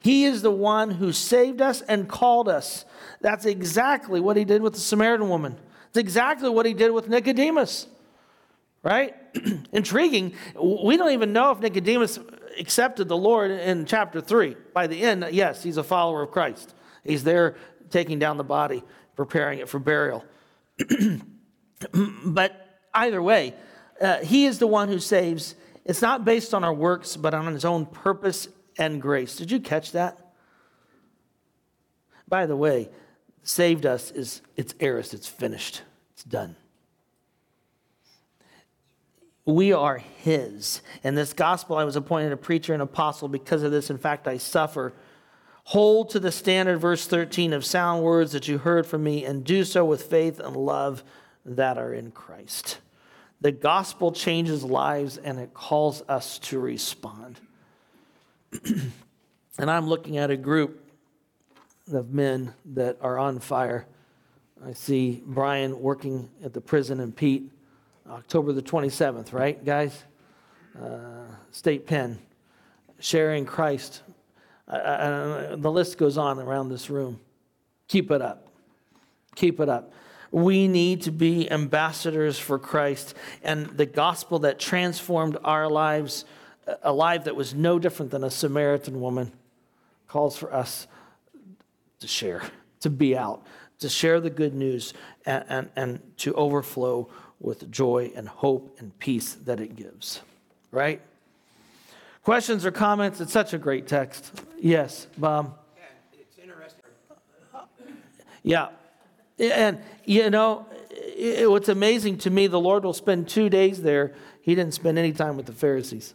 [0.00, 2.84] He is the one who saved us and called us.
[3.20, 5.56] That's exactly what he did with the Samaritan woman.
[5.88, 7.86] It's exactly what he did with Nicodemus,
[8.82, 9.14] right?
[9.72, 10.34] Intriguing.
[10.60, 12.18] We don't even know if Nicodemus
[12.58, 14.56] accepted the Lord in chapter 3.
[14.72, 16.74] By the end, yes, he's a follower of Christ.
[17.04, 17.56] He's there
[17.90, 18.82] taking down the body,
[19.16, 20.24] preparing it for burial.
[22.24, 23.54] but either way,
[24.00, 25.54] uh, he is the one who saves.
[25.84, 28.48] It's not based on our works, but on his own purpose
[28.78, 29.36] and grace.
[29.36, 30.18] Did you catch that?
[32.28, 32.90] By the way,
[33.42, 36.56] saved us is it's aorist, it's finished, it's done.
[39.44, 40.82] We are his.
[41.04, 43.90] In this gospel, I was appointed a preacher and apostle because of this.
[43.90, 44.92] In fact, I suffer.
[45.70, 49.42] Hold to the standard, verse 13, of sound words that you heard from me, and
[49.42, 51.02] do so with faith and love
[51.44, 52.78] that are in Christ.
[53.40, 57.40] The gospel changes lives and it calls us to respond.
[58.64, 60.88] and I'm looking at a group
[61.92, 63.86] of men that are on fire.
[64.64, 67.50] I see Brian working at the prison and Pete,
[68.08, 70.04] October the 27th, right, guys?
[70.80, 72.20] Uh, state pen,
[73.00, 74.02] sharing Christ.
[74.68, 77.20] Uh, the list goes on around this room.
[77.88, 78.48] Keep it up.
[79.34, 79.92] Keep it up.
[80.32, 86.24] We need to be ambassadors for Christ and the gospel that transformed our lives,
[86.82, 89.32] a life that was no different than a Samaritan woman,
[90.08, 90.88] calls for us
[92.00, 92.42] to share,
[92.80, 93.46] to be out,
[93.78, 94.94] to share the good news,
[95.24, 97.08] and, and, and to overflow
[97.38, 100.22] with joy and hope and peace that it gives.
[100.72, 101.00] Right?
[102.26, 103.20] Questions or comments?
[103.20, 104.32] It's such a great text.
[104.58, 105.56] Yes, Bob.
[105.76, 106.82] Yeah, it's interesting.
[108.42, 108.70] Yeah.
[109.38, 114.12] And, you know, it, what's amazing to me, the Lord will spend two days there.
[114.42, 116.14] He didn't spend any time with the Pharisees.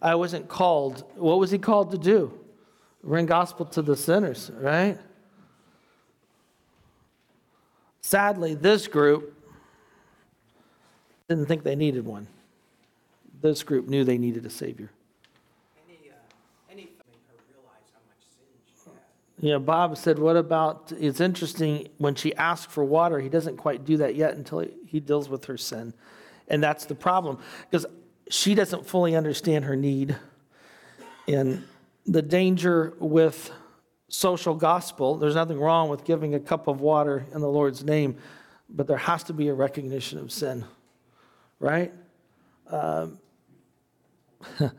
[0.00, 1.04] I wasn't called.
[1.16, 2.32] What was he called to do?
[3.04, 4.98] Bring gospel to the sinners, right?
[8.00, 9.38] Sadly, this group
[11.28, 12.28] didn't think they needed one.
[13.42, 14.90] This group knew they needed a Savior.
[15.88, 16.14] Any, uh,
[16.70, 19.50] any her realize how much sin she had.
[19.50, 20.92] Yeah, Bob said, What about?
[20.96, 24.70] It's interesting when she asked for water, he doesn't quite do that yet until he,
[24.86, 25.92] he deals with her sin.
[26.46, 27.38] And that's the problem
[27.68, 27.84] because
[28.30, 30.16] she doesn't fully understand her need.
[31.26, 31.64] And
[32.06, 33.50] the danger with
[34.08, 38.16] social gospel, there's nothing wrong with giving a cup of water in the Lord's name,
[38.68, 40.64] but there has to be a recognition of sin,
[41.58, 41.92] right?
[42.68, 43.18] Um,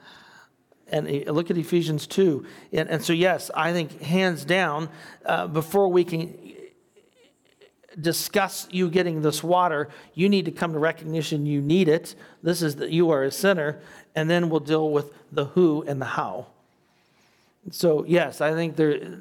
[0.87, 2.45] and uh, look at Ephesians 2.
[2.71, 4.89] And, and, so, yes, I think hands down,
[5.25, 10.79] uh, before we can uh, discuss you getting this water, you need to come to
[10.79, 12.15] recognition you need it.
[12.41, 13.79] This is that you are a sinner,
[14.15, 16.47] and then we'll deal with the who and the how.
[17.71, 19.15] So, yes, I think there, uh,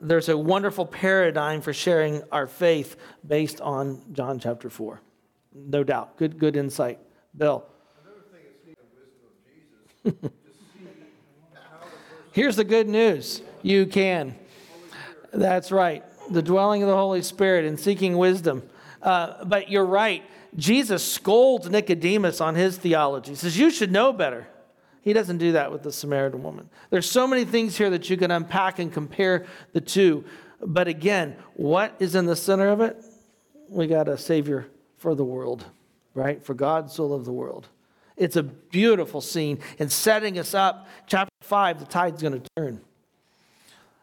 [0.00, 2.96] there's a wonderful paradigm for sharing our faith
[3.26, 5.00] based on John chapter 4.
[5.54, 6.18] No doubt.
[6.18, 6.98] Good, good insight.
[7.34, 7.64] Bill.
[12.32, 14.34] Here's the good news you can.
[15.32, 16.04] That's right.
[16.30, 18.62] The dwelling of the Holy Spirit and seeking wisdom.
[19.02, 20.22] Uh, but you're right.
[20.56, 23.32] Jesus scolds Nicodemus on his theology.
[23.32, 24.46] He says, You should know better.
[25.02, 26.68] He doesn't do that with the Samaritan woman.
[26.90, 30.24] There's so many things here that you can unpack and compare the two.
[30.60, 32.96] But again, what is in the center of it?
[33.68, 35.64] We got a Savior for the world,
[36.14, 36.44] right?
[36.44, 37.68] For God so loved the world.
[38.16, 40.88] It's a beautiful scene and setting us up.
[41.06, 42.80] Chapter 5, the tide's going to turn.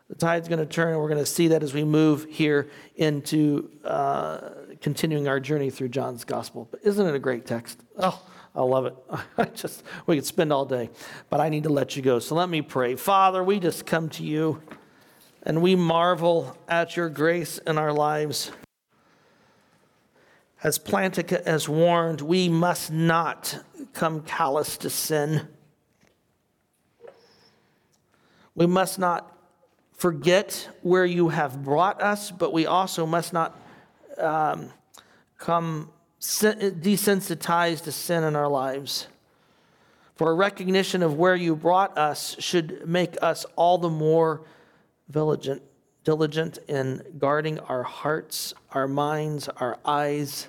[0.10, 2.70] The tide's going to turn, and we're going to see that as we move here
[2.96, 4.50] into uh,
[4.82, 6.68] continuing our journey through John's gospel.
[6.70, 7.80] But isn't it a great text?
[7.98, 8.22] Oh,
[8.54, 8.96] I love it.
[9.38, 10.90] I just we could spend all day,
[11.30, 12.20] but I need to let you go.
[12.20, 12.96] So let me pray.
[12.96, 14.62] Father, we just come to you
[15.42, 18.52] and we marvel at your grace in our lives.
[20.64, 23.62] As Plantinga has warned, we must not
[23.92, 25.46] come callous to sin.
[28.56, 29.30] We must not
[29.92, 33.60] forget where you have brought us, but we also must not
[34.18, 34.72] um,
[35.38, 35.92] come
[36.22, 39.08] desensitized to sin in our lives.
[40.16, 44.44] For a recognition of where you brought us should make us all the more
[45.12, 45.62] diligent,
[46.06, 50.48] diligent in guarding our hearts, our minds, our eyes,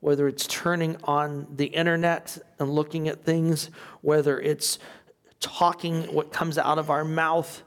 [0.00, 3.70] whether it's turning on the internet and looking at things,
[4.00, 4.78] whether it's
[5.40, 7.62] talking what comes out of our mouth,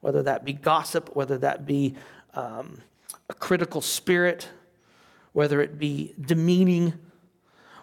[0.00, 1.94] whether that be gossip, whether that be
[2.34, 2.80] um,
[3.28, 4.48] a critical spirit,
[5.32, 6.94] whether it be demeaning,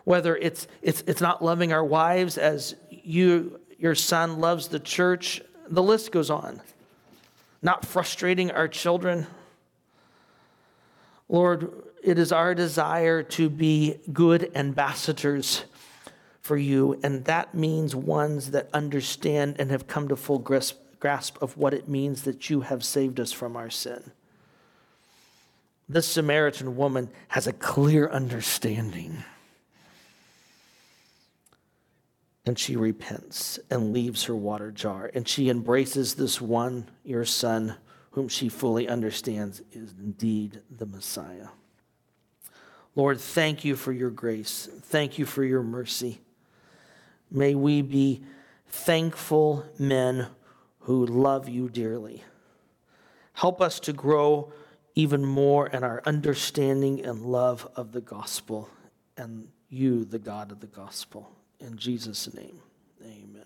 [0.03, 5.41] whether it's, it's, it's not loving our wives as you, your son loves the church.
[5.67, 6.61] The list goes on.
[7.61, 9.27] Not frustrating our children.
[11.27, 11.71] Lord,
[12.03, 15.65] it is our desire to be good ambassadors
[16.41, 21.41] for you, and that means ones that understand and have come to full grasp, grasp
[21.41, 24.11] of what it means that you have saved us from our sin.
[25.87, 29.23] This Samaritan woman has a clear understanding.
[32.45, 35.11] And she repents and leaves her water jar.
[35.13, 37.75] And she embraces this one, your son,
[38.11, 41.49] whom she fully understands is indeed the Messiah.
[42.95, 44.69] Lord, thank you for your grace.
[44.83, 46.21] Thank you for your mercy.
[47.31, 48.23] May we be
[48.67, 50.27] thankful men
[50.81, 52.23] who love you dearly.
[53.33, 54.51] Help us to grow
[54.95, 58.69] even more in our understanding and love of the gospel
[59.15, 61.31] and you, the God of the gospel.
[61.59, 62.59] In Jesus' name,
[63.01, 63.38] amen.